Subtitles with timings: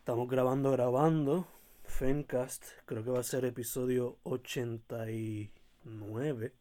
[0.00, 1.46] Estamos grabando, grabando.
[1.84, 6.54] Fencast, creo que va a ser episodio 89.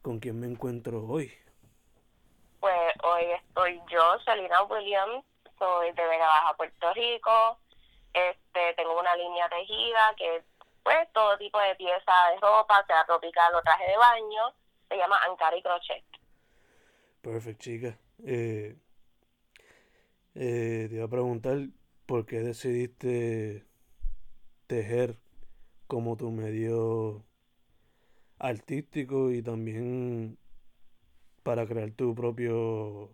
[0.00, 1.30] ¿Con quién me encuentro hoy?
[2.58, 5.22] Pues hoy estoy yo, Selina Williams,
[5.58, 7.58] soy de Vega Baja, Puerto Rico.
[8.14, 10.42] Este, tengo una línea tejida que
[10.82, 14.54] pues todo tipo de pieza de ropa, sea tropical o traje de baño,
[14.88, 16.04] se llama Ankari Crochet.
[17.20, 17.98] Perfecto, chica.
[18.24, 18.78] Eh,
[20.34, 21.58] eh, te iba a preguntar
[22.10, 23.64] por qué decidiste
[24.66, 25.14] tejer
[25.86, 27.22] como tu medio
[28.40, 30.36] artístico y también
[31.44, 33.10] para crear tu propio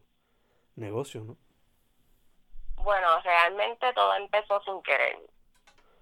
[0.76, 1.36] negocio, ¿no?
[2.82, 5.18] Bueno, realmente todo empezó sin querer.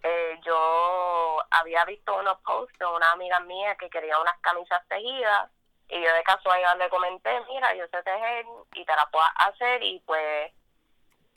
[0.05, 5.51] Eh, yo había visto unos posts de una amiga mía que quería unas camisas tejidas
[5.89, 9.83] y yo de casualidad le comenté, mira, yo sé tejer y te la puedo hacer
[9.83, 10.53] y pues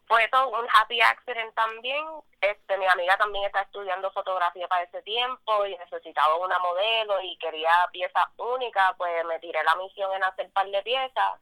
[0.08, 2.06] fue todo un happy accident también.
[2.40, 7.38] Este, mi amiga también está estudiando fotografía para ese tiempo y necesitaba una modelo y
[7.38, 11.40] quería piezas únicas, pues me tiré la misión en hacer par de piezas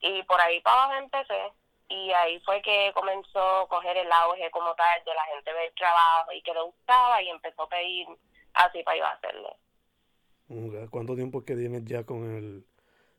[0.00, 1.52] y por ahí para abajo empecé.
[1.90, 5.72] Y ahí fue que comenzó a coger el auge como tal de la gente ver
[5.74, 8.06] trabajo y que le gustaba y empezó a pedir
[8.54, 10.88] así para yo hacerle.
[10.90, 12.64] ¿Cuánto tiempo que tienes ya con el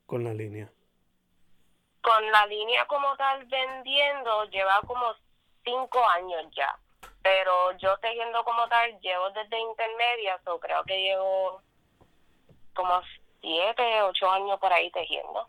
[0.05, 0.71] con la línea?
[2.01, 5.13] Con la línea como tal vendiendo lleva como
[5.63, 6.77] cinco años ya.
[7.21, 11.61] Pero yo tejiendo como tal llevo desde intermedia, so creo que llevo
[12.73, 13.01] como
[13.41, 15.47] siete, ocho años por ahí tejiendo.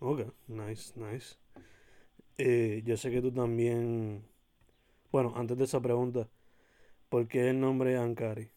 [0.00, 1.36] Ok, nice, nice.
[2.38, 4.26] Eh, yo sé que tú también,
[5.10, 6.26] bueno, antes de esa pregunta,
[7.08, 8.50] ¿por qué el nombre Ankari?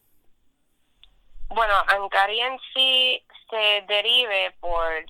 [1.48, 5.04] Bueno, Ankari en sí se derive por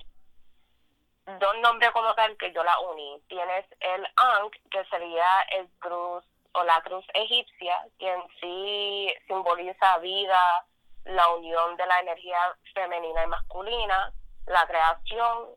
[1.39, 3.21] dos nombres como tal que yo la uní.
[3.27, 6.23] Tienes el Ankh, que sería el cruz
[6.53, 10.65] o la cruz egipcia, que en sí simboliza vida,
[11.05, 12.39] la unión de la energía
[12.73, 14.11] femenina y masculina,
[14.47, 15.49] la creación,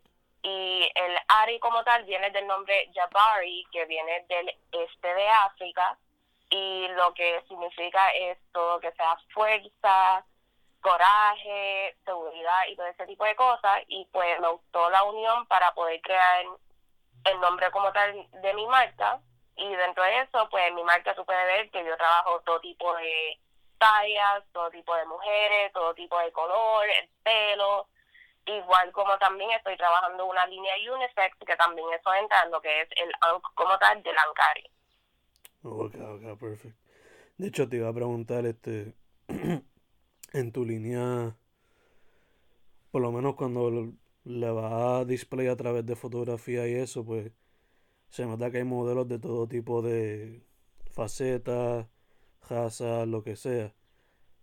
[0.43, 5.99] y el Ari como tal viene del nombre Jabari, que viene del este de África,
[6.51, 10.25] y lo que significa es todo que sea fuerza,
[10.81, 15.73] coraje, seguridad y todo ese tipo de cosas, y pues me gustó la unión para
[15.75, 16.45] poder crear
[17.25, 19.21] el nombre como tal de mi marca,
[19.57, 22.95] y dentro de eso, pues mi marca tú puedes ver que yo trabajo todo tipo
[22.97, 23.39] de
[23.79, 27.89] tallas, todo tipo de mujeres, todo tipo de color, el pelo,
[28.47, 32.83] igual como también estoy trabajando una línea unisex que también eso entra en lo que
[32.83, 33.13] es el
[33.55, 34.71] como tal del Ankari.
[35.63, 36.81] Ok, ok, perfecto.
[37.37, 38.95] De hecho, te iba a preguntar, este,
[40.33, 41.37] en tu línea,
[42.91, 43.93] por lo menos cuando
[44.25, 47.33] le va a display a través de fotografía y eso, pues
[48.09, 50.43] se nota que hay modelos de todo tipo de
[50.93, 51.87] facetas,
[52.49, 53.73] razas, lo que sea.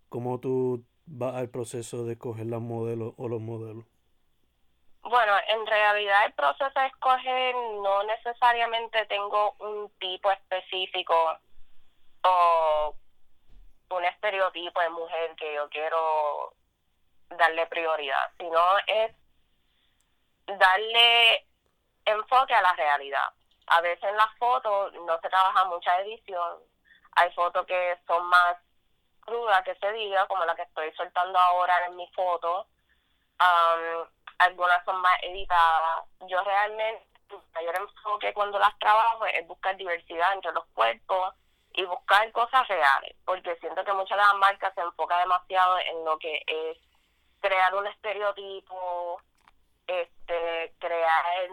[0.10, 3.86] ¿Cómo tú vas al proceso de escoger los modelos o los modelos?
[5.04, 11.16] Bueno, en realidad el proceso de escoger no necesariamente tengo un tipo específico
[12.24, 12.96] o
[13.90, 16.54] un estereotipo de mujer que yo quiero
[17.30, 19.16] darle prioridad, sino es
[20.46, 21.46] darle
[22.06, 23.30] enfoque a la realidad.
[23.68, 26.60] A veces en las fotos no se trabaja mucha edición,
[27.14, 28.58] hay fotos que son más
[29.22, 32.68] crudas, que se diga, como la que estoy soltando ahora en mi foto.
[33.40, 34.08] Um,
[34.40, 36.06] algunas son más editadas.
[36.28, 41.34] Yo realmente, mi mayor enfoque cuando las trabajo es buscar diversidad entre los cuerpos
[41.78, 46.04] y buscar cosas reales, porque siento que muchas de las marcas se enfocan demasiado en
[46.04, 46.78] lo que es
[47.40, 49.22] crear un estereotipo,
[49.86, 51.50] este, crear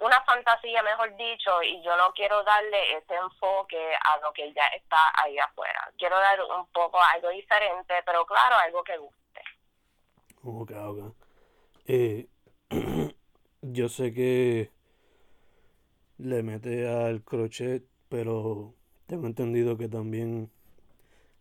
[0.00, 4.66] una fantasía, mejor dicho, y yo no quiero darle ese enfoque a lo que ya
[4.76, 5.90] está ahí afuera.
[5.96, 9.42] Quiero dar un poco algo diferente, pero claro, algo que guste.
[10.44, 11.16] Ok, ok.
[11.86, 12.26] Eh,
[13.62, 14.70] yo sé que
[16.18, 18.74] le mete al crochet, pero
[19.06, 20.52] tengo entendido que también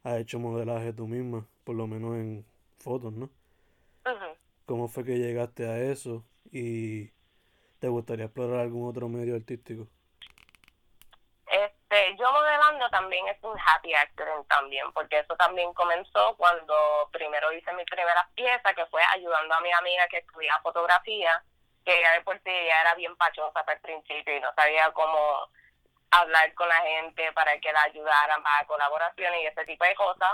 [0.06, 2.46] has hecho modelaje tú misma, por lo menos en
[2.80, 3.30] fotos, ¿no?
[4.66, 7.12] ¿Cómo fue que llegaste a eso y
[7.80, 9.86] te gustaría explorar algún otro medio artístico?
[11.52, 12.16] Este,
[12.90, 16.74] también es un happy accident también, porque eso también comenzó cuando
[17.12, 21.44] primero hice mi primera pieza, que fue ayudando a mi amiga que estudia fotografía,
[21.84, 24.90] que ella de por sí ya era bien pachosa para el principio y no sabía
[24.94, 25.50] cómo
[26.12, 30.32] hablar con la gente para que la ayudaran para colaboraciones y ese tipo de cosas.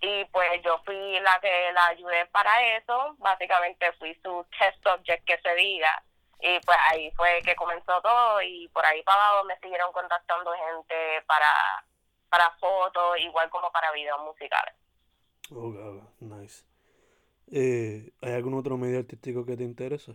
[0.00, 5.24] Y pues yo fui la que la ayudé para eso, básicamente fui su test subject
[5.24, 6.02] que se diga
[6.40, 10.52] y pues ahí fue que comenzó todo y por ahí para abajo me siguieron contactando
[10.52, 11.50] gente para,
[12.28, 14.74] para fotos, igual como para videos musicales.
[15.50, 16.64] Oh, nice.
[17.50, 20.12] Eh, ¿Hay algún otro medio artístico que te interesa?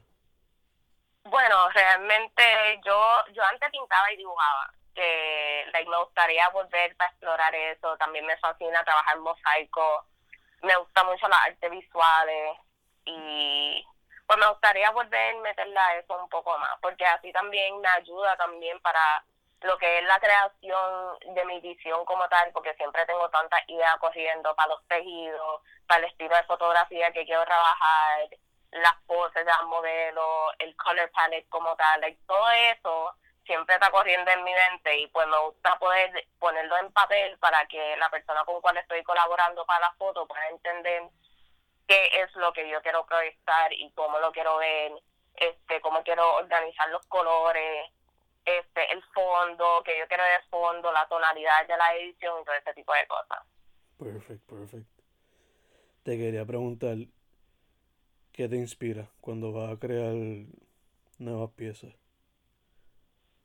[1.25, 7.97] Bueno, realmente yo yo antes pintaba y dibujaba, que me gustaría volver para explorar eso.
[7.97, 10.05] También me fascina trabajar mosaico,
[10.61, 12.57] me gusta mucho las artes visuales
[13.05, 13.85] y
[14.25, 17.89] pues me gustaría volver a meterla a eso un poco más, porque así también me
[17.89, 19.23] ayuda también para
[19.61, 23.95] lo que es la creación de mi visión como tal, porque siempre tengo tantas ideas
[23.97, 28.27] corriendo para los tejidos, para el estilo de fotografía que quiero trabajar,
[28.73, 33.15] las poses de los modelos, el color palette como tal, y todo eso
[33.45, 37.65] siempre está corriendo en mi mente y pues me gusta poder ponerlo en papel para
[37.67, 41.03] que la persona con cual estoy colaborando para la foto pueda entender
[41.87, 44.93] qué es lo que yo quiero proyectar y cómo lo quiero ver,
[45.35, 47.91] este, cómo quiero organizar los colores,
[48.45, 52.55] este, el fondo, que yo quiero de fondo, la tonalidad de la edición y todo
[52.55, 53.39] ese tipo de cosas.
[53.99, 55.03] Perfecto, perfecto.
[56.03, 56.95] Te quería preguntar,
[58.33, 60.13] ¿qué te inspira cuando vas a crear
[61.19, 61.93] nuevas piezas?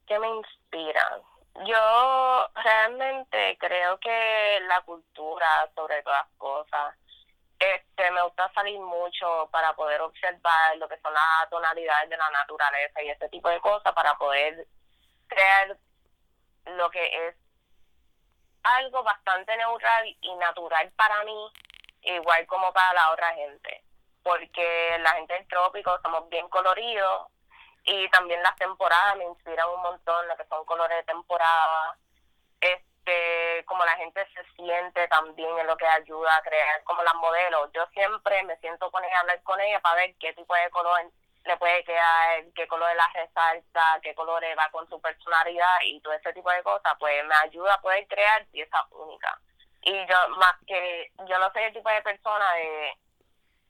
[0.06, 1.20] ¿Qué me inspira?
[1.66, 6.94] Yo realmente creo que la cultura sobre todas las cosas
[7.58, 12.30] este, me gusta salir mucho para poder observar lo que son las tonalidades de la
[12.30, 14.66] naturaleza y ese tipo de cosas para poder
[15.26, 15.76] crear
[16.64, 17.34] lo que es
[18.62, 21.52] algo bastante neutral y natural para mí,
[22.02, 23.87] igual como para la otra gente.
[24.22, 27.28] Porque la gente del trópico somos bien coloridos
[27.84, 31.96] y también las temporadas me inspiran un montón, lo que son colores de temporada.
[32.60, 37.14] Este, como la gente se siente también en lo que ayuda a crear como las
[37.14, 37.70] modelos.
[37.72, 41.10] Yo siempre me siento con ella hablar con ella para ver qué tipo de color
[41.44, 46.12] le puede quedar, qué color la resalta, qué color va con su personalidad y todo
[46.12, 49.34] ese tipo de cosas, pues me ayuda a poder crear piezas únicas.
[49.82, 52.92] Y yo, más que, yo no soy el tipo de persona de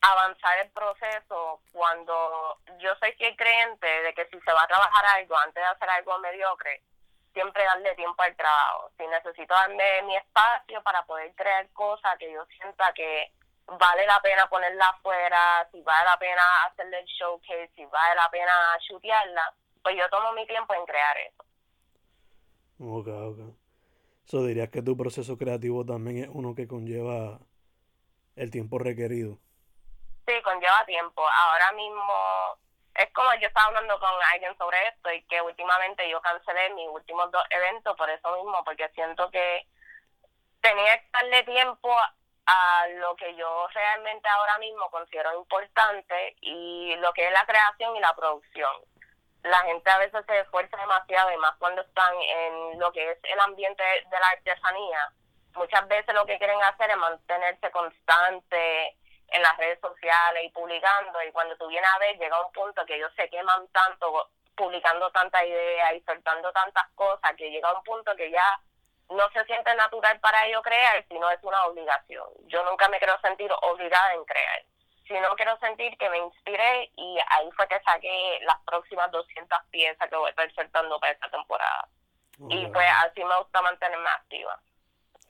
[0.01, 5.07] avanzar el proceso cuando yo soy fiel creyente de que si se va a trabajar
[5.07, 6.83] algo antes de hacer algo mediocre,
[7.33, 8.91] siempre darle tiempo al trabajo.
[8.97, 13.33] Si necesito darme mi espacio para poder crear cosas que yo sienta que
[13.67, 18.31] vale la pena ponerla afuera, si vale la pena hacerle el showcase, si vale la
[18.31, 18.53] pena
[18.87, 21.45] chutearla, pues yo tomo mi tiempo en crear eso.
[22.81, 23.39] Ok, ok.
[24.27, 27.41] Eso dirías que tu proceso creativo también es uno que conlleva
[28.37, 29.39] el tiempo requerido.
[30.29, 31.27] Sí, conlleva tiempo.
[31.27, 32.59] Ahora mismo
[32.95, 36.87] es como yo estaba hablando con alguien sobre esto y que últimamente yo cancelé mis
[36.87, 39.67] últimos dos eventos por eso mismo, porque siento que
[40.61, 41.97] tenía que darle tiempo
[42.45, 47.97] a lo que yo realmente ahora mismo considero importante y lo que es la creación
[47.97, 48.83] y la producción.
[49.45, 53.19] La gente a veces se esfuerza demasiado y más cuando están en lo que es
[53.23, 55.11] el ambiente de la artesanía.
[55.55, 58.95] Muchas veces lo que quieren hacer es mantenerse constante,
[59.31, 62.85] en las redes sociales y publicando y cuando tú vienes a ver llega un punto
[62.87, 67.85] que ellos se queman tanto publicando tantas ideas y soltando tantas cosas que llega un
[67.85, 68.61] punto que ya
[69.11, 72.27] no se siente natural para ellos crear, sino es una obligación.
[72.47, 74.65] Yo nunca me quiero sentir obligada en crear,
[75.07, 80.09] sino quiero sentir que me inspiré y ahí fue que saqué las próximas 200 piezas
[80.09, 81.89] que voy a estar soltando para esta temporada.
[82.51, 84.61] Y pues así me gusta mantenerme activa.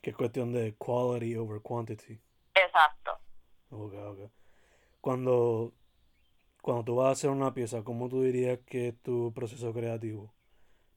[0.01, 2.19] Que cuestión de quality over quantity.
[2.53, 3.19] Exacto.
[3.71, 4.31] Ok, ok.
[5.01, 5.73] Cuando,
[6.61, 10.33] cuando tú vas a hacer una pieza, ¿cómo tú dirías que es tu proceso creativo?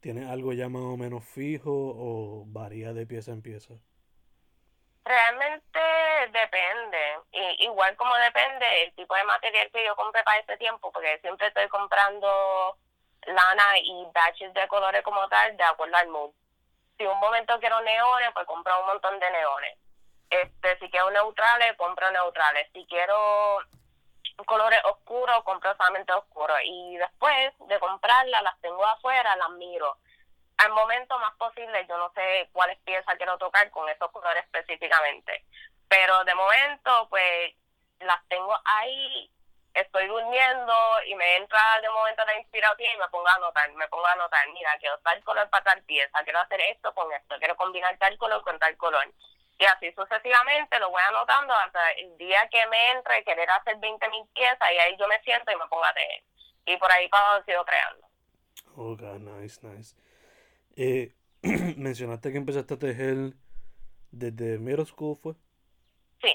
[0.00, 3.74] ¿Tienes algo ya más o menos fijo o varía de pieza en pieza?
[5.04, 5.80] Realmente
[6.32, 7.18] depende.
[7.32, 11.18] Y, igual como depende el tipo de material que yo compré para ese tiempo, porque
[11.20, 12.78] siempre estoy comprando
[13.26, 16.30] lana y batches de colores como tal de acuerdo al mood.
[16.98, 19.81] Si un momento quiero neones, pues compro un montón de neones
[20.32, 22.68] este, si quiero neutrales, compro neutrales.
[22.72, 23.58] Si quiero
[24.46, 26.58] colores oscuros, compro solamente oscuros.
[26.64, 29.98] Y después de comprarlas, las tengo afuera, las miro.
[30.58, 35.44] Al momento más posible, yo no sé cuáles piezas quiero tocar con esos colores específicamente.
[35.88, 37.54] Pero de momento, pues
[38.00, 39.30] las tengo ahí
[39.74, 40.74] estoy durmiendo
[41.06, 44.12] y me entra de momento la inspiración y me pongo a anotar, me pongo a
[44.12, 47.96] anotar, mira, quiero tal color para tal pieza, quiero hacer esto con esto, quiero combinar
[47.98, 49.06] tal color con tal color.
[49.62, 54.08] Y así sucesivamente lo voy anotando hasta el día que me entre querer hacer 20
[54.08, 56.24] mil piezas y ahí yo me siento y me pongo a tejer.
[56.66, 58.08] Y por ahí para sigo creando.
[58.74, 59.94] Ok, nice, nice.
[60.74, 61.14] Eh,
[61.76, 63.34] mencionaste que empezaste a tejer
[64.10, 65.36] desde middle school, ¿fue?
[66.20, 66.34] Sí.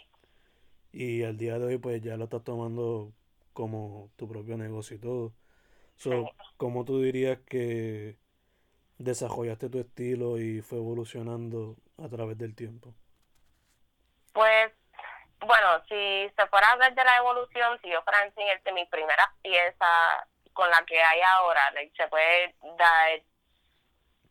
[0.94, 3.12] Y al día de hoy pues ya lo estás tomando
[3.52, 5.34] como tu propio negocio y todo.
[5.98, 8.16] So, ¿Cómo tú dirías que
[9.00, 12.96] desarrollaste tu estilo y fue evolucionando a través del tiempo?
[14.38, 14.72] Pues,
[15.40, 18.86] bueno, si se fuera a hablar de la evolución, si yo fuera a enseñarte mi
[18.86, 23.20] primera pieza con la que hay ahora, se puede dar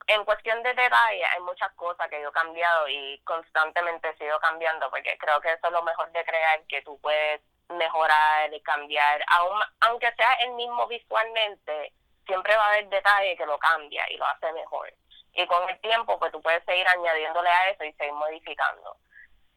[0.06, 4.88] en cuestión de detalle hay muchas cosas que yo he cambiado y constantemente sigo cambiando
[4.90, 9.24] porque creo que eso es lo mejor de crear, que tú puedes mejorar y cambiar,
[9.26, 11.92] aun, aunque sea el mismo visualmente,
[12.26, 14.92] siempre va a haber detalle que lo cambia y lo hace mejor.
[15.32, 18.96] Y con el tiempo, pues tú puedes seguir añadiéndole a eso y seguir modificando.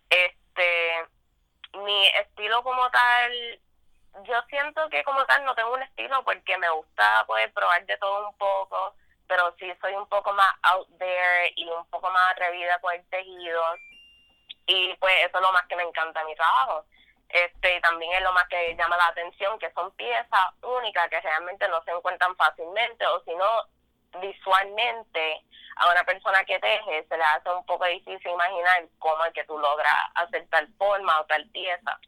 [0.09, 1.05] Este,
[1.73, 3.59] mi estilo como tal,
[4.23, 7.97] yo siento que como tal no tengo un estilo porque me gusta poder probar de
[7.97, 8.95] todo un poco,
[9.27, 13.05] pero sí soy un poco más out there y un poco más atrevida con el
[13.09, 13.63] tejido.
[14.67, 16.85] Y pues eso es lo más que me encanta de mi trabajo
[17.29, 21.67] este también es lo más que llama la atención que son piezas únicas que realmente
[21.67, 23.45] no se encuentran fácilmente o si no
[24.21, 25.43] visualmente
[25.75, 29.43] a una persona que teje se le hace un poco difícil imaginar cómo es que
[29.45, 31.99] tú logras hacer tal forma o tal pieza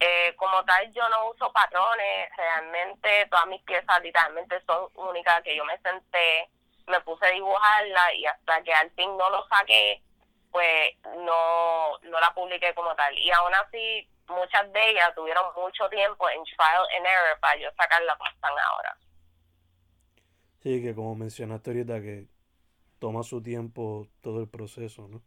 [0.00, 5.56] eh, como tal yo no uso patrones realmente todas mis piezas literalmente son únicas que
[5.56, 6.50] yo me senté
[6.86, 10.02] me puse a dibujarla y hasta que al fin no lo saqué
[10.50, 15.88] pues no no la publiqué como tal y aún así muchas de ellas tuvieron mucho
[15.88, 18.96] tiempo en trial and error para yo sacarla como están ahora.
[20.68, 22.26] Sí, que como mencionaste ahorita que
[23.00, 25.22] toma su tiempo todo el proceso, ¿no?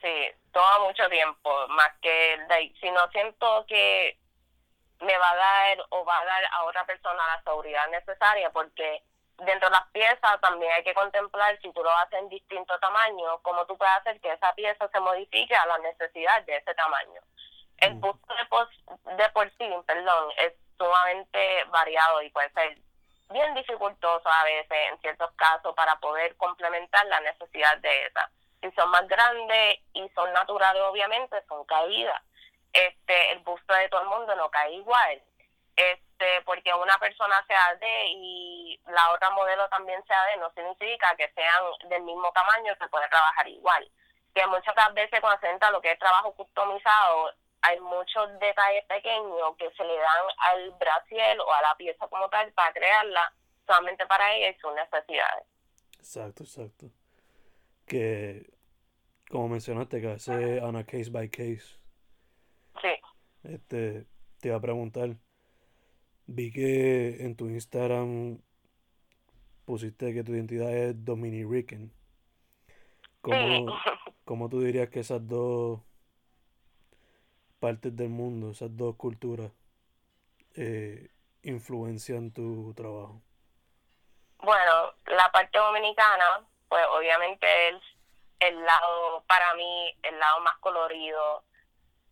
[0.00, 2.38] Sí, toma mucho tiempo, más que
[2.80, 4.18] si no siento que
[5.02, 9.02] me va a dar o va a dar a otra persona la seguridad necesaria, porque
[9.36, 13.42] dentro de las piezas también hay que contemplar si tú lo haces en distinto tamaño,
[13.42, 17.20] cómo tú puedes hacer que esa pieza se modifique a la necesidad de ese tamaño.
[17.76, 22.78] El busto de, de por sí, perdón, es sumamente variado y puede ser
[23.30, 28.30] bien dificultoso a veces en ciertos casos para poder complementar la necesidad de esa.
[28.62, 32.22] Si son más grandes y son naturales, obviamente, son caídas.
[32.72, 35.22] Este, el busto de todo el mundo no cae igual.
[35.76, 41.14] Este, porque una persona sea de y la otra modelo también sea de, no significa
[41.16, 43.90] que sean del mismo tamaño que puede trabajar igual.
[44.34, 47.32] Que muchas veces cuando se entra lo que es trabajo customizado,
[47.64, 52.28] hay muchos detalles pequeños que se le dan al brasiel o a la pieza como
[52.28, 53.32] tal para crearla
[53.66, 55.46] solamente para ella y sus necesidades.
[55.98, 56.90] Exacto, exacto.
[57.86, 58.50] Que,
[59.30, 61.78] como mencionaste, que hace a una case by case.
[62.82, 62.90] Sí.
[63.44, 64.06] Este,
[64.40, 65.16] te iba a preguntar,
[66.26, 68.42] vi que en tu Instagram
[69.64, 71.90] pusiste que tu identidad es Dominican.
[73.22, 73.74] ¿Cómo,
[74.26, 75.80] ¿Cómo tú dirías que esas dos
[77.64, 79.50] partes del mundo, esas dos culturas,
[80.54, 81.08] eh,
[81.44, 83.22] influencian tu trabajo?
[84.40, 87.76] Bueno, la parte dominicana, pues obviamente es
[88.40, 91.42] el lado, para mí, el lado más colorido,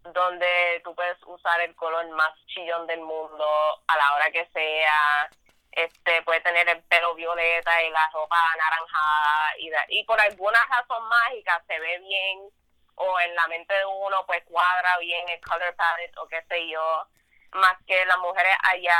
[0.04, 3.44] donde tú puedes usar el color más chillón del mundo
[3.88, 5.28] a la hora que sea.
[5.73, 11.06] Este puede tener el pelo violeta y la ropa anaranjada y, y por alguna razón
[11.11, 12.50] mágica se ve bien
[12.96, 16.68] o en la mente de uno pues cuadra bien el color palette o qué sé
[16.68, 17.06] yo,
[17.52, 18.99] más que las mujeres allá,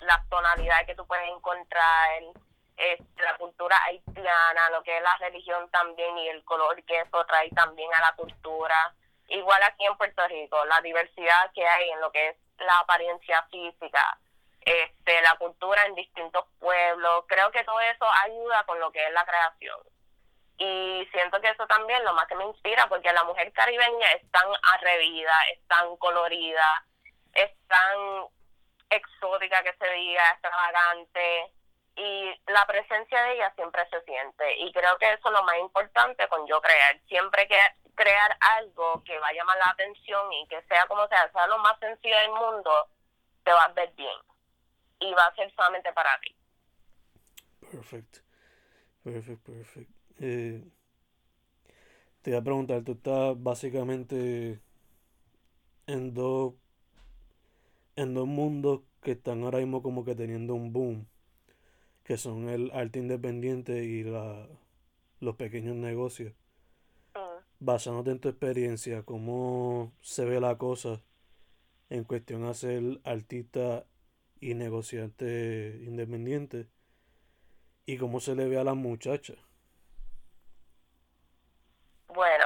[0.00, 2.22] la tonalidad que tú puedes encontrar,
[2.76, 7.24] este, la cultura haitiana, lo que es la religión también y el color que eso
[7.26, 8.94] trae también a la cultura.
[9.28, 13.42] Igual aquí en Puerto Rico, la diversidad que hay en lo que es la apariencia
[13.50, 14.18] física,
[14.60, 19.12] este, la cultura en distintos pueblos, creo que todo eso ayuda con lo que es
[19.12, 19.78] la creación
[20.60, 24.30] y siento que eso también lo más que me inspira porque la mujer caribeña es
[24.30, 26.84] tan atrevida, es tan colorida,
[27.32, 28.26] es tan
[28.90, 31.50] exótica que se diga, extravagante
[31.96, 35.56] y la presencia de ella siempre se siente y creo que eso es lo más
[35.60, 37.58] importante con yo crear, siempre que
[37.94, 41.56] crear algo que va a llamar la atención y que sea como sea, sea lo
[41.60, 42.90] más sencillo del mundo,
[43.44, 44.18] te va a ver bien
[44.98, 46.36] y va a ser solamente para ti.
[47.62, 48.18] Perfecto,
[49.02, 49.99] perfecto, perfecto.
[50.20, 50.62] Eh,
[52.20, 54.60] te voy a preguntar, tú estás básicamente
[55.86, 56.54] en dos,
[57.96, 61.06] en dos mundos que están ahora mismo como que teniendo un boom,
[62.04, 64.46] que son el arte independiente y la,
[65.20, 66.34] los pequeños negocios.
[67.14, 67.42] Mm.
[67.60, 71.00] Basándote en tu experiencia, cómo se ve la cosa
[71.88, 73.86] en cuestión a ser artista
[74.38, 76.68] y negociante independiente
[77.86, 79.38] y cómo se le ve a las muchachas.
[82.14, 82.44] Bueno,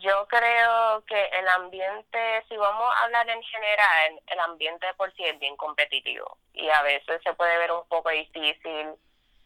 [0.00, 5.24] yo creo que el ambiente, si vamos a hablar en general, el ambiente por sí
[5.24, 8.94] es bien competitivo y a veces se puede ver un poco difícil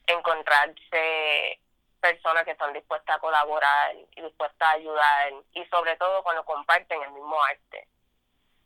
[0.07, 1.61] encontrarse
[2.01, 7.03] personas que están dispuestas a colaborar y dispuestas a ayudar y sobre todo cuando comparten
[7.03, 7.87] el mismo arte.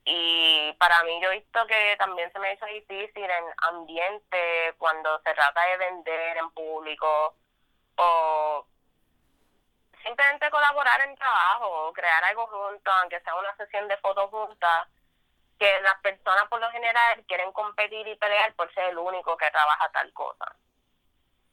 [0.07, 5.19] Y para mí yo he visto que también se me hizo difícil en ambiente cuando
[5.21, 7.35] se trata de vender en público
[7.97, 8.67] o
[10.05, 14.89] simplemente colaborar en trabajo, crear algo juntos, aunque sea una sesión de fotos juntas,
[15.59, 19.51] que las personas por lo general quieren competir y pelear por ser el único que
[19.51, 20.55] trabaja tal cosa.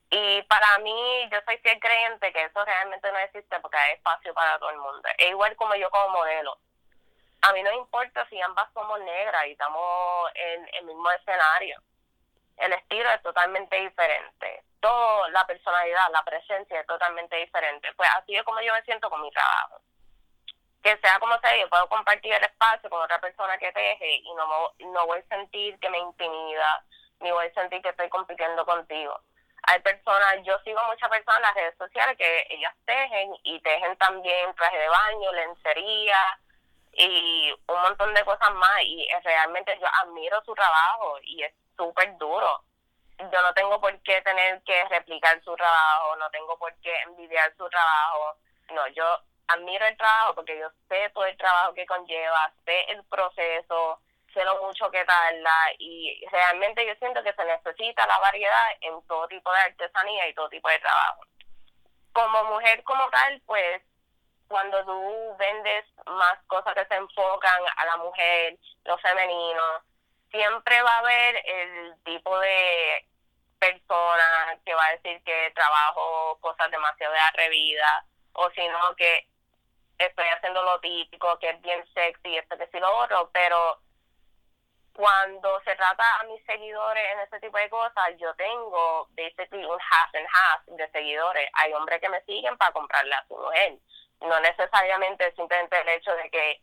[0.09, 4.33] Y para mí, yo soy fiel creyente que eso realmente no existe porque hay espacio
[4.33, 5.07] para todo el mundo.
[5.17, 6.57] Es igual como yo como modelo.
[7.43, 11.81] A mí no importa si ambas somos negras y estamos en el mismo escenario.
[12.61, 14.63] El estilo es totalmente diferente.
[14.79, 17.91] Todo, la personalidad, la presencia es totalmente diferente.
[17.95, 19.81] Pues así es como yo me siento con mi trabajo.
[20.83, 24.33] Que sea como sea, yo puedo compartir el espacio con otra persona que teje y
[24.33, 26.83] no, no voy a sentir que me intimida,
[27.19, 29.19] ni voy a sentir que estoy compitiendo contigo
[29.63, 33.95] hay personas, yo sigo muchas personas en las redes sociales que ellas tejen y tejen
[33.97, 36.39] también traje de baño, lencería
[36.93, 42.15] y un montón de cosas más y realmente yo admiro su trabajo y es súper
[42.17, 42.63] duro.
[43.17, 47.51] Yo no tengo por qué tener que replicar su trabajo, no tengo por qué envidiar
[47.57, 48.37] su trabajo.
[48.71, 49.03] No, yo
[49.47, 53.99] admiro el trabajo porque yo sé todo el trabajo que conlleva, sé el proceso,
[54.33, 59.01] sé lo mucho que tarda y realmente yo siento que se necesita la variedad en
[59.07, 61.21] todo tipo de artesanía y todo tipo de trabajo.
[62.13, 63.81] Como mujer como tal, pues
[64.47, 69.63] cuando tú vendes más cosas que se enfocan a la mujer, lo femenino,
[70.31, 73.07] siempre va a haber el tipo de
[73.59, 79.27] persona que va a decir que trabajo cosas demasiado de atrevidas o sino que
[79.97, 83.79] estoy haciendo lo típico, que es bien sexy, esto que sí lo otro, pero
[84.93, 89.79] cuando se trata a mis seguidores en ese tipo de cosas, yo tengo basically un
[89.79, 91.49] half and half de seguidores.
[91.53, 93.77] Hay hombres que me siguen para comprarle a su mujer.
[94.21, 96.61] No necesariamente simplemente el hecho de que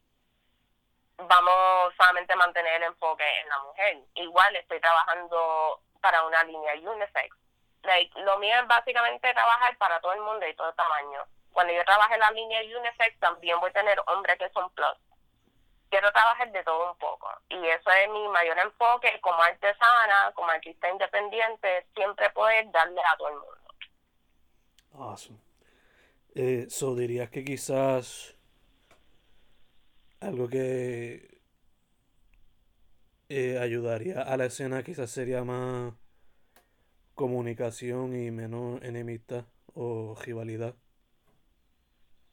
[1.19, 3.99] vamos solamente a mantener el enfoque en la mujer.
[4.15, 7.37] Igual estoy trabajando para una línea unisex.
[7.83, 11.25] Like, lo mío es básicamente trabajar para todo el mundo y todo tamaño.
[11.53, 14.97] Cuando yo trabaje en la línea unisex, también voy a tener hombres que son plus
[15.91, 17.29] quiero trabajar de todo un poco.
[17.49, 23.17] Y eso es mi mayor enfoque como artesana, como artista independiente, siempre poder darle a
[23.17, 23.59] todo el mundo.
[24.95, 25.39] Awesome.
[26.35, 28.37] Eh, so dirías que quizás
[30.21, 31.41] algo que
[33.29, 35.95] eh, ayudaría a la escena quizás sería más
[37.15, 40.75] comunicación y menos enemistad o rivalidad.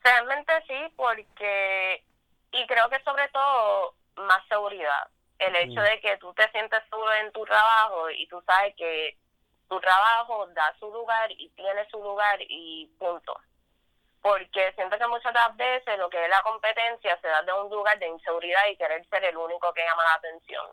[0.03, 2.03] Realmente sí, porque
[2.51, 5.09] y creo que sobre todo más seguridad.
[5.39, 9.17] El hecho de que tú te sientes seguro en tu trabajo y tú sabes que
[9.67, 13.37] tu trabajo da su lugar y tiene su lugar y punto.
[14.25, 17.99] Porque siento que muchas veces lo que es la competencia se da de un lugar
[17.99, 20.65] de inseguridad y querer ser el único que llama la atención.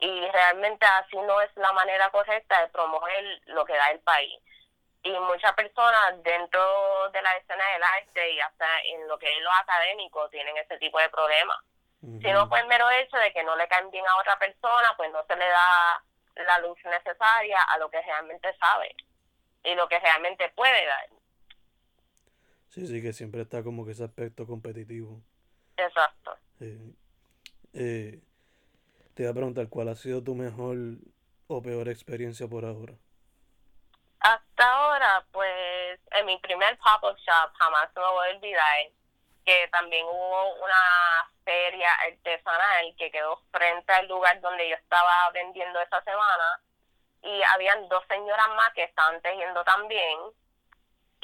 [0.00, 4.42] Y realmente así no es la manera correcta de promover lo que da el país
[5.04, 9.40] y muchas personas dentro de la escena del arte y hasta en lo que es
[9.40, 11.58] lo académico tienen ese tipo de problemas.
[12.00, 14.94] Si no fue el mero hecho de que no le caen bien a otra persona,
[14.96, 16.02] pues no se le da
[16.34, 18.96] la luz necesaria a lo que realmente sabe
[19.62, 21.06] y lo que realmente puede dar.
[22.76, 25.22] Sí, sí, que siempre está como que ese aspecto competitivo.
[25.78, 26.36] Exacto.
[26.60, 28.20] Eh,
[29.14, 30.76] te voy a preguntar, ¿cuál ha sido tu mejor
[31.48, 32.92] o peor experiencia por ahora?
[34.20, 38.90] Hasta ahora, pues, en mi primer pop-up shop jamás me voy a olvidar
[39.46, 45.80] que también hubo una feria artesanal que quedó frente al lugar donde yo estaba vendiendo
[45.80, 46.60] esa semana
[47.22, 50.18] y habían dos señoras más que estaban tejiendo también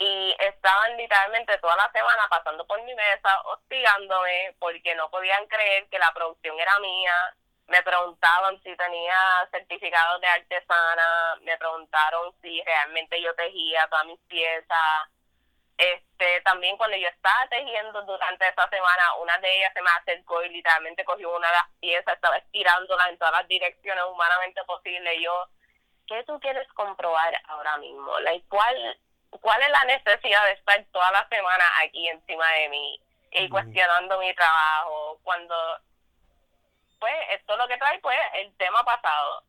[0.02, 5.88] y estaban literalmente toda la semana pasando por mi mesa hostigándome porque no podían creer
[5.88, 7.14] que la producción era mía
[7.68, 14.18] me preguntaban si tenía certificados de artesana, me preguntaron si realmente yo tejía todas mis
[14.26, 15.08] piezas,
[15.78, 20.42] este también cuando yo estaba tejiendo durante esa semana, una de ellas se me acercó
[20.42, 25.16] y literalmente cogió una de las piezas, estaba estirándola en todas las direcciones humanamente posibles.
[25.22, 25.48] Yo,
[26.08, 28.18] ¿qué tú quieres comprobar ahora mismo?
[28.20, 28.98] Like, ¿cuál,
[29.40, 33.00] ¿Cuál es la necesidad de estar toda la semana aquí encima de mí
[33.32, 35.18] y cuestionando mi trabajo?
[35.22, 35.54] Cuando,
[37.00, 39.44] pues, esto lo que trae, pues, el tema pasado.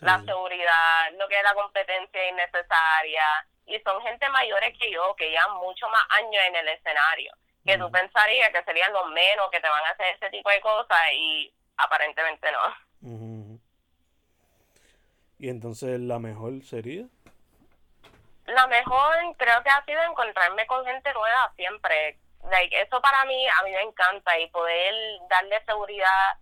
[0.00, 3.46] La seguridad, lo que es la competencia innecesaria.
[3.66, 7.32] Y son gente mayores que yo, que llevan mucho más años en el escenario.
[7.64, 10.60] Que tú pensarías que serían los menos que te van a hacer ese tipo de
[10.60, 13.58] cosas y aparentemente no.
[15.38, 17.04] ¿Y entonces la mejor sería?
[18.46, 22.18] La mejor creo que ha sido encontrarme con gente nueva siempre.
[22.50, 24.94] Like, eso para mí, a mí me encanta y poder
[25.30, 26.36] darle seguridad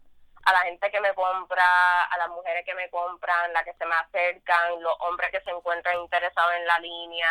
[0.45, 3.87] a la gente que me compra, a las mujeres que me compran, las que se
[3.87, 7.31] me acercan, los hombres que se encuentran interesados en la línea,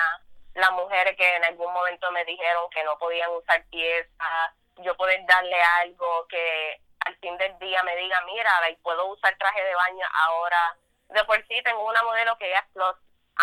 [0.53, 5.19] las mujeres que en algún momento me dijeron que no podían usar piezas, yo poder
[5.25, 10.05] darle algo que al fin del día me diga, mira, puedo usar traje de baño
[10.13, 10.77] ahora.
[11.09, 12.65] De por sí tengo una modelo que ella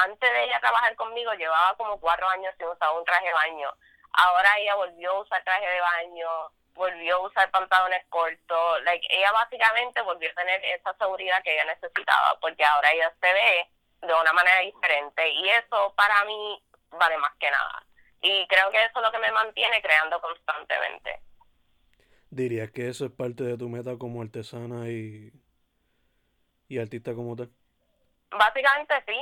[0.05, 3.71] antes de ella trabajar conmigo llevaba como cuatro años sin usar un traje de baño.
[4.13, 6.29] Ahora ella volvió a usar traje de baño,
[6.75, 8.83] volvió a usar pantalones cortos.
[8.85, 13.33] Like, ella básicamente volvió a tener esa seguridad que ella necesitaba, porque ahora ella se
[13.33, 15.29] ve de una manera diferente.
[15.31, 17.85] Y eso para mí vale más que nada.
[18.21, 21.21] Y creo que eso es lo que me mantiene creando constantemente.
[22.31, 25.33] ¿Dirías que eso es parte de tu meta como artesana y,
[26.69, 27.51] y artista como tal?
[28.31, 29.19] Básicamente sí.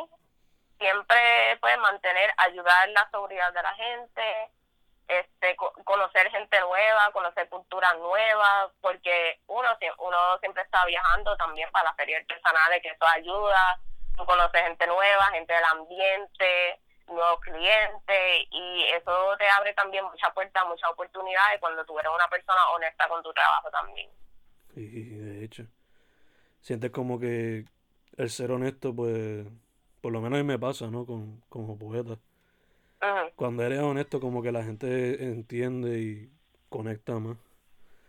[0.79, 4.51] Siempre puedes mantener, ayudar la seguridad de la gente,
[5.09, 11.85] este conocer gente nueva, conocer culturas nuevas, porque uno uno siempre está viajando también para
[11.85, 13.81] las ferias artesanales, que eso ayuda,
[14.17, 20.33] tú conoces gente nueva, gente del ambiente, nuevos clientes, y eso te abre también muchas
[20.35, 24.11] puertas, muchas oportunidades cuando tú eres una persona honesta con tu trabajo también.
[24.75, 25.63] Y de hecho,
[26.61, 27.65] sientes como que
[28.17, 29.47] el ser honesto, pues,
[30.07, 31.05] por lo menos a mí me pasa, ¿no?
[31.05, 32.17] Con, como poeta
[33.35, 34.87] cuando eres honesto, como que la gente
[35.21, 36.31] entiende y
[36.69, 37.37] conecta más.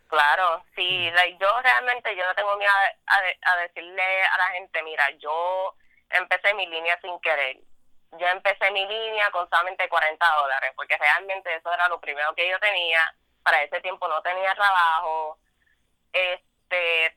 [0.07, 2.71] Claro, sí, yo realmente yo no tengo miedo
[3.07, 5.73] a, decirle a la gente, mira, yo
[6.11, 7.57] empecé mi línea sin querer.
[8.19, 12.47] Yo empecé mi línea con solamente 40 dólares, porque realmente eso era lo primero que
[12.47, 13.11] yo tenía.
[13.41, 15.39] Para ese tiempo no tenía trabajo.
[16.13, 17.15] Este,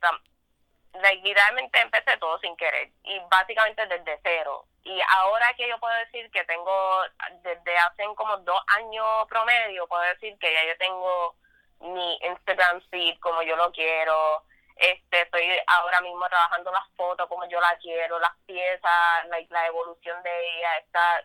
[1.23, 4.67] literalmente empecé todo sin querer y básicamente desde cero.
[4.83, 7.03] Y ahora que yo puedo decir que tengo,
[7.43, 11.37] desde hace como dos años promedio, puedo decir que ya yo tengo
[11.81, 14.45] mi Instagram feed como yo lo quiero.
[14.77, 20.23] Este, estoy ahora mismo trabajando las fotos como yo las quiero, las piezas, la evolución
[20.23, 21.25] de ella está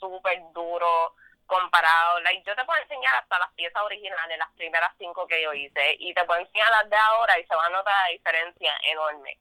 [0.00, 1.14] súper duro
[1.46, 2.20] comparado.
[2.20, 5.96] Like, yo te puedo enseñar hasta las piezas originales, las primeras cinco que yo hice,
[5.98, 9.38] y te puedo enseñar las de ahora y se va a notar la diferencia enorme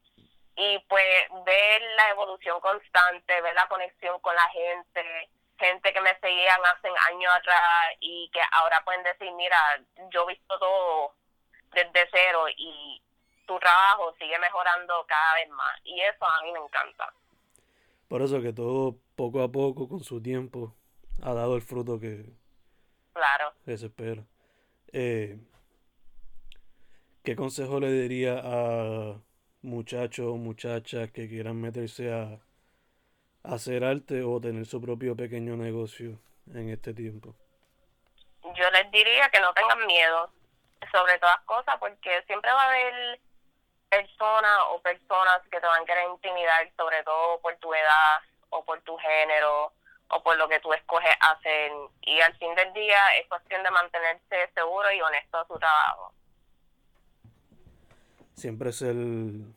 [0.55, 1.03] y pues
[1.45, 6.87] ver la evolución constante, ver la conexión con la gente, gente que me seguían hace
[7.11, 9.57] años atrás y que ahora pueden decir, mira,
[10.11, 11.13] yo he visto todo
[11.73, 13.01] desde cero y
[13.45, 17.13] tu trabajo sigue mejorando cada vez más y eso a mí me encanta.
[18.07, 20.73] Por eso que todo poco a poco, con su tiempo,
[21.25, 22.23] ha dado el fruto que,
[23.13, 23.51] claro.
[23.65, 24.23] se espera.
[24.93, 25.37] Eh,
[27.23, 29.15] ¿Qué consejo le diría a
[29.63, 32.39] muchachos o muchachas que quieran meterse a,
[33.43, 36.19] hacer arte o tener su propio pequeño negocio
[36.53, 37.33] en este tiempo?
[38.43, 40.29] Yo les diría que no tengan miedo
[40.91, 43.19] sobre todas cosas porque siempre va a haber
[43.89, 48.63] personas o personas que te van a querer intimidar sobre todo por tu edad o
[48.63, 49.73] por tu género
[50.15, 53.71] o por lo que tú escoges hacer y al fin del día es cuestión de
[53.71, 56.13] mantenerse seguro y honesto a su trabajo
[58.35, 59.53] siempre es el...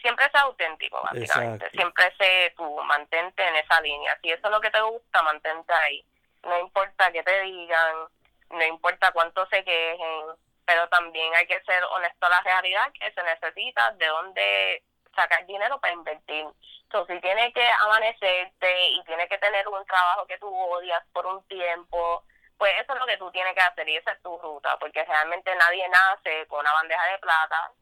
[0.00, 1.70] Siempre es auténtico, básicamente.
[1.70, 4.18] Siempre sé tú, mantente en esa línea.
[4.20, 6.04] Si eso es lo que te gusta, mantente ahí.
[6.42, 8.08] No importa qué te digan,
[8.50, 10.22] no importa cuánto se quejen,
[10.64, 14.82] pero también hay que ser honesto a la realidad que se necesita de dónde
[15.14, 16.46] sacar dinero para invertir.
[16.84, 21.26] Entonces, si tienes que amanecerte y tienes que tener un trabajo que tú odias por
[21.26, 22.24] un tiempo,
[22.58, 25.04] pues eso es lo que tú tienes que hacer y esa es tu ruta, porque
[25.04, 27.72] realmente nadie nace con una bandeja de plata.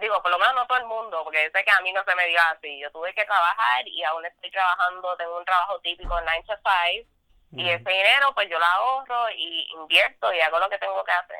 [0.00, 2.14] Digo, por lo menos no todo el mundo, porque sé que a mí no se
[2.16, 2.78] me dio así.
[2.80, 7.08] Yo tuve que trabajar y aún estoy trabajando, tengo un trabajo típico 9 to 5
[7.56, 11.12] y ese dinero pues yo lo ahorro y invierto y hago lo que tengo que
[11.12, 11.38] hacer.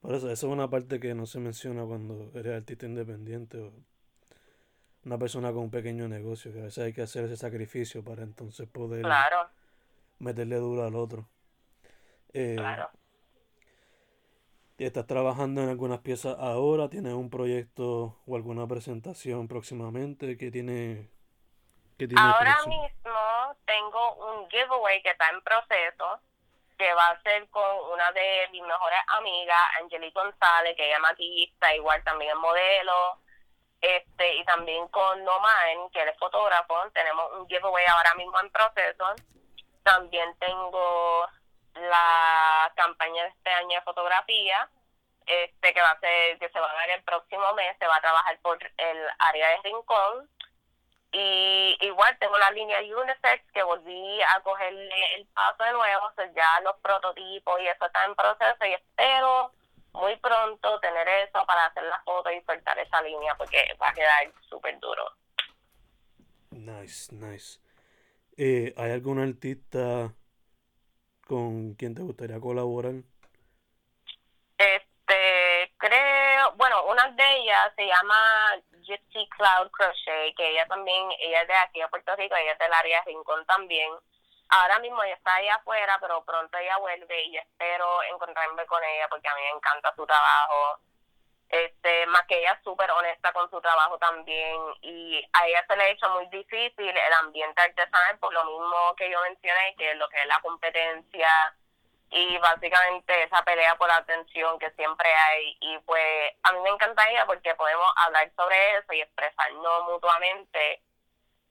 [0.00, 3.72] Por eso, eso es una parte que no se menciona cuando eres artista independiente o
[5.04, 8.22] una persona con un pequeño negocio, que a veces hay que hacer ese sacrificio para
[8.22, 9.48] entonces poder claro.
[10.18, 11.28] meterle duro al otro.
[12.32, 12.90] Eh, claro.
[14.78, 16.88] ¿Estás trabajando en algunas piezas ahora?
[16.88, 20.36] ¿Tienes un proyecto o alguna presentación próximamente?
[20.36, 21.10] ¿Qué tiene,
[21.96, 22.82] qué tiene Ahora próximo?
[22.82, 26.18] mismo tengo un giveaway que está en proceso,
[26.76, 27.62] que va a ser con
[27.92, 33.20] una de mis mejores amigas, Angelique González, que ella es maquillista, igual también es modelo,
[33.80, 36.90] este y también con Noman, que él es fotógrafo.
[36.92, 39.14] Tenemos un giveaway ahora mismo en proceso.
[39.82, 41.28] También tengo
[41.74, 44.68] la campaña de este año de fotografía,
[45.26, 47.96] este que va a ser, que se va a dar el próximo mes, se va
[47.96, 50.30] a trabajar por el área de Rincón.
[51.12, 56.22] Y igual tengo la línea Unisex que volví a cogerle el paso de nuevo, o
[56.34, 59.52] ya los prototipos y eso está en proceso y espero
[59.94, 63.94] muy pronto tener eso para hacer la foto y soltar esa línea porque va a
[63.94, 65.10] quedar súper duro.
[66.50, 67.60] Nice, nice.
[68.36, 70.12] Eh, ¿hay algún artista
[71.26, 72.94] con quien te gustaría colaborar?
[74.58, 81.42] Este, creo, bueno, una de ellas se llama Gypsy Cloud Crochet, que ella también, ella
[81.42, 83.90] es de aquí de Puerto Rico, ella es del área de Rincón también.
[84.48, 89.08] Ahora mismo ella está allá afuera, pero pronto ella vuelve y espero encontrarme con ella
[89.08, 90.78] porque a mí me encanta su trabajo.
[91.48, 95.76] Este, más que ella es súper honesta con su trabajo también y a ella se
[95.76, 99.92] le ha hecho muy difícil el ambiente artesanal por lo mismo que yo mencioné, que
[99.92, 101.54] es lo que es la competencia
[102.10, 106.70] y básicamente esa pelea por la atención que siempre hay y pues a mí me
[106.70, 110.82] encanta ella porque podemos hablar sobre eso y expresarnos mutuamente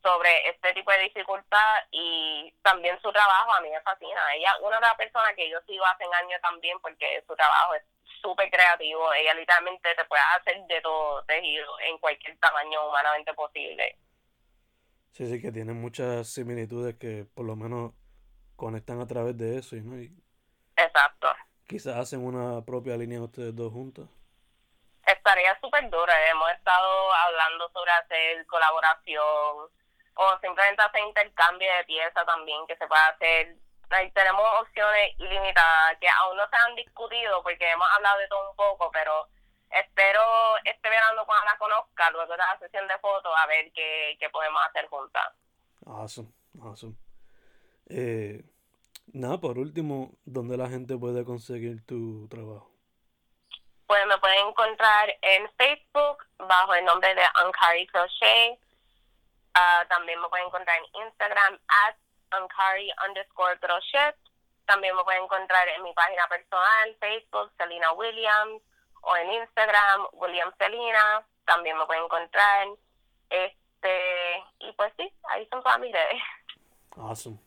[0.04, 4.36] sobre este tipo de dificultad y también su trabajo a mí me fascina.
[4.36, 7.84] Ella una de las personas que yo sigo hace años también porque su trabajo es
[8.22, 9.14] súper creativo.
[9.14, 13.98] Ella literalmente te puede hacer de todo tejido en cualquier tamaño humanamente posible.
[15.12, 17.94] Sí, sí, que tienen muchas similitudes que por lo menos
[18.56, 19.98] conectan a través de eso, ¿no?
[20.02, 20.12] Y
[20.76, 21.34] Exacto.
[21.68, 24.06] quizás hacen una propia línea ustedes dos juntas.
[25.06, 26.12] Estaría súper duro.
[26.32, 29.70] Hemos estado hablando sobre hacer colaboración
[30.16, 33.56] o simplemente hacer intercambio de piezas también que se puede hacer.
[33.90, 38.50] Ahí tenemos opciones ilimitadas que aún no se han discutido porque hemos hablado de todo
[38.50, 39.28] un poco, pero
[39.70, 40.22] espero
[40.64, 44.30] este verano cuando la conozca, luego de la sesión de fotos, a ver qué, qué
[44.30, 45.34] podemos hacer juntas.
[45.86, 46.30] Awesome,
[46.62, 46.96] awesome.
[47.90, 48.44] Eh,
[49.14, 52.72] nada, por último, ¿dónde la gente puede conseguir tu trabajo?
[53.88, 58.60] Pues me pueden encontrar en Facebook bajo el nombre de Ankari Crochet.
[59.56, 61.96] Ah, también me pueden encontrar en Instagram at
[62.32, 64.16] Ankari underscore crochet.
[64.66, 68.62] También me pueden encontrar en mi página personal, Facebook, Selena Williams,
[69.02, 71.26] o en Instagram, William Selena.
[71.46, 72.68] También me pueden encontrar.
[73.30, 76.22] Este, y pues sí, ahí son todas mis redes.
[76.96, 77.38] Awesome.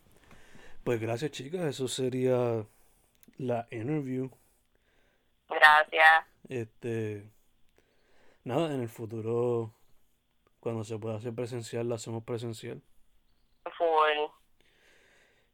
[0.84, 1.62] Pues gracias, chicas.
[1.62, 2.64] Eso sería
[3.38, 4.30] la interview.
[5.48, 6.26] Gracias.
[6.48, 7.30] Este,
[8.44, 9.75] nada, en el futuro,
[10.66, 12.82] cuando se pueda hacer presencial, la hacemos presencial.
[13.78, 14.32] Full.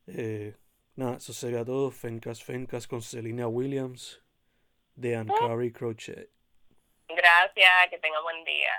[0.06, 0.56] Eh,
[0.96, 1.90] nada, eso sería todo.
[1.90, 4.24] Fencas, Fencas con Selena Williams
[4.94, 6.30] de Ankari Crochet.
[7.08, 8.70] Gracias, que tenga buen día.